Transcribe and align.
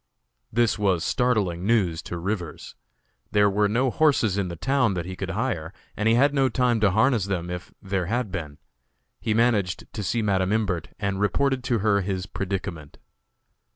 This 0.51 0.79
was 0.79 1.03
startling 1.03 1.63
news 1.63 2.01
to 2.09 2.17
Rivers. 2.17 2.73
There 3.31 3.51
were 3.51 3.69
no 3.69 3.91
horses 3.91 4.35
in 4.35 4.47
the 4.47 4.55
town 4.55 4.95
that 4.95 5.05
he 5.05 5.15
could 5.15 5.29
hire, 5.29 5.75
and 5.95 6.09
he 6.09 6.15
had 6.15 6.33
no 6.33 6.49
time 6.49 6.79
to 6.79 6.89
harness 6.89 7.25
them 7.25 7.51
if 7.51 7.71
there 7.83 8.07
had 8.07 8.31
been. 8.31 8.57
He 9.19 9.35
managed 9.35 9.85
to 9.93 10.01
see 10.01 10.23
Madam 10.23 10.51
Imbert, 10.51 10.87
and 10.97 11.19
reported 11.19 11.63
to 11.65 11.77
her 11.85 12.01
his 12.01 12.25
predicament. 12.25 12.97